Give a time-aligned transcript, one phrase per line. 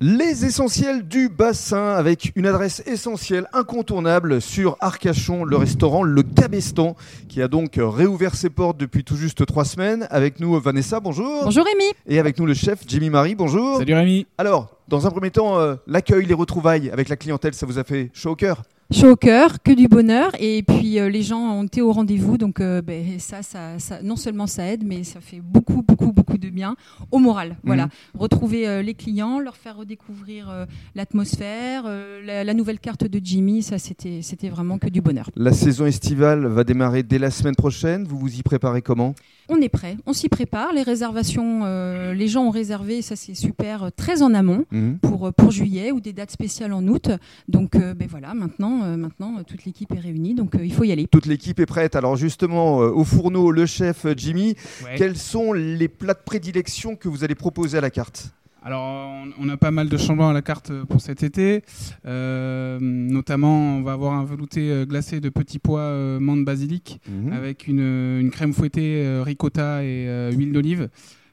[0.00, 6.94] Les essentiels du bassin avec une adresse essentielle, incontournable sur Arcachon, le restaurant Le Cabestan
[7.28, 10.06] qui a donc réouvert ses portes depuis tout juste trois semaines.
[10.10, 11.42] Avec nous Vanessa, bonjour.
[11.42, 11.90] Bonjour Rémi.
[12.06, 13.78] Et avec nous le chef Jimmy Marie, bonjour.
[13.78, 14.28] Salut Rémi.
[14.38, 17.82] Alors, dans un premier temps, euh, l'accueil, les retrouvailles avec la clientèle, ça vous a
[17.82, 18.62] fait chaud au cœur?
[18.90, 20.32] Chaud au cœur, que du bonheur.
[20.40, 24.02] Et puis euh, les gens ont été au rendez-vous, donc euh, ben, ça, ça, ça,
[24.02, 26.74] non seulement ça aide, mais ça fait beaucoup, beaucoup, beaucoup de bien
[27.10, 27.56] au moral.
[27.64, 28.20] Voilà, Mhm.
[28.20, 30.64] retrouver euh, les clients, leur faire redécouvrir euh,
[30.94, 35.30] l'atmosphère, euh, la, la nouvelle carte de Jimmy, ça c'était, c'était vraiment que du bonheur.
[35.36, 38.04] La saison estivale va démarrer dès la semaine prochaine.
[38.04, 39.14] Vous vous y préparez comment?
[39.50, 40.72] On est prêt, on s'y prépare.
[40.74, 44.64] Les réservations, euh, les gens ont réservé, ça c'est super, euh, très en amont.
[44.70, 44.98] Mhm.
[45.00, 47.10] Pour, euh, pour juillet ou des dates spéciales en août.
[47.48, 50.84] Donc euh, ben voilà, maintenant, euh, maintenant toute l'équipe est réunie, donc euh, il faut
[50.84, 51.06] y aller.
[51.10, 51.96] Toute l'équipe est prête.
[51.96, 54.94] Alors justement, euh, au fourneau, le chef Jimmy, Ouais.
[54.96, 58.32] quels sont les plats de prédilection que vous allez proposer à la carte?
[58.68, 61.62] Alors, on, on a pas mal de changements à la carte pour cet été.
[62.04, 67.00] Euh, notamment, on va avoir un velouté euh, glacé de petits pois euh, menthe basilic
[67.08, 67.32] Mhm.
[67.32, 70.90] avec une, une crème fouettée euh, ricotta et euh, huile d'olive.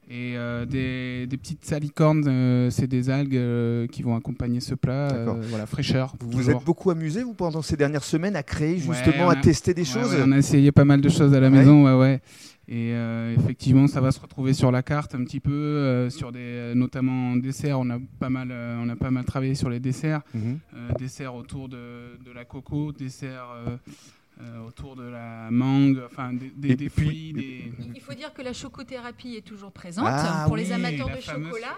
[0.07, 4.73] Et euh, des, des petites salicornes, euh, c'est des algues euh, qui vont accompagner ce
[4.75, 5.09] plat.
[5.11, 6.13] euh, voilà, fraîcheur.
[6.21, 9.35] Vous vous êtes beaucoup amusé, vous, pendant ces dernières semaines, à créer, Ouais, justement, à
[9.35, 11.83] tester des Ouais, choses ouais, on a essayé pas mal de choses à la maison,
[11.85, 12.21] ouais, ouais.
[12.67, 16.31] Et euh, effectivement, ça va se retrouver sur la carte un petit peu, euh, sur
[16.31, 17.79] des, euh, notamment en dessert.
[17.79, 20.59] On a pas mal, euh, on a pas mal travaillé sur les desserts, Mhm.
[20.97, 23.49] desserts autour de, de la coco, desserts
[24.41, 27.71] euh, autour de la mangue, enfin des, des- Et des puis- fruits, des.
[27.95, 31.47] Il faut dire que la chocothérapie est toujours présente Ah pour les amateurs de fameuse
[31.47, 31.75] chocolat,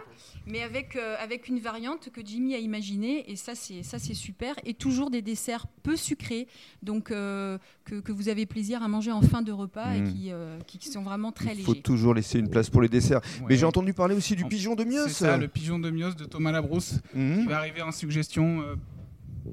[0.47, 4.15] mais avec, euh, avec une variante que Jimmy a imaginée, et ça c'est ça c'est
[4.15, 6.47] super, et toujours des desserts peu sucrés,
[6.81, 10.13] donc euh, que, que vous avez plaisir à manger en fin de repas et Mm.
[10.13, 11.81] qui, euh, qui, sont vraiment très Il faut légers.
[11.83, 13.21] toujours laisser une place pour les desserts.
[13.47, 15.07] Mais j'ai entendu parler aussi du En- pigeon de C'est Mios.
[15.09, 16.95] ça, le pigeon de Mios de Thomas Labrousse.
[17.13, 17.41] Mhm.
[17.41, 18.61] qui va arriver en suggestion.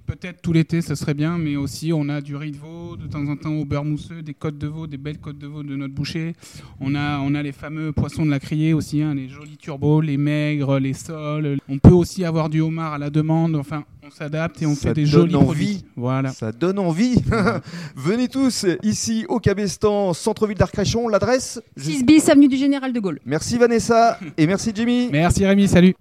[0.06, 3.06] Peut-être tout l'été, ce serait bien, mais aussi on a du riz de veau, de
[3.06, 5.63] temps en temps au beurre mousseux, des côtes de veau, des belles côtes de veau
[5.63, 6.35] de notre boucher.
[6.80, 10.01] On a, on a les fameux poissons de la criée aussi, hein, les jolis turbos,
[10.01, 11.58] les maigres, les sols.
[11.69, 13.57] On peut aussi avoir du homard à la demande.
[13.57, 15.45] Enfin, on s'adapte et on Ça fait des donne jolis envie.
[15.46, 15.85] produits.
[15.96, 16.30] Voilà.
[16.33, 17.23] Ça donne envie.
[17.96, 21.08] Venez tous ici au Cabestan, centre-ville d'Arcachon.
[21.08, 23.20] L'adresse 6 bis, avenue du Général de Gaulle.
[23.24, 25.08] Merci Vanessa et merci Jimmy.
[25.11, 25.95] Merci Rémi, salut.